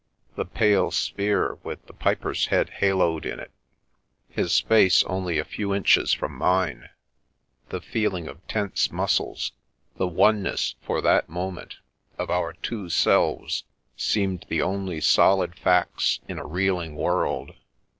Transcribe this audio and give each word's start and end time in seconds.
The 0.35 0.45
pale 0.45 0.89
sphere, 0.89 1.59
with 1.61 1.85
the 1.85 1.93
piper's 1.93 2.47
head 2.47 2.71
haloed 2.79 3.23
in 3.23 3.39
it, 3.39 3.51
his 4.29 4.59
face 4.59 5.03
only 5.03 5.37
a 5.37 5.45
few 5.45 5.75
inches 5.75 6.11
from 6.11 6.33
mine; 6.35 6.89
the 7.69 7.81
feeling 7.81 8.27
of 8.27 8.41
tense 8.47 8.91
muscles, 8.91 9.51
the 9.97 10.07
oneness, 10.07 10.73
for 10.81 11.01
that 11.01 11.29
moment, 11.29 11.75
of 12.17 12.31
our 12.31 12.53
two 12.53 12.89
selves, 12.89 13.63
seemed 13.95 14.47
the 14.49 14.63
only 14.63 15.01
solid 15.01 15.53
facts 15.53 16.19
in 16.27 16.39
a 16.39 16.47
reeling 16.47 16.95
world. 16.95 17.51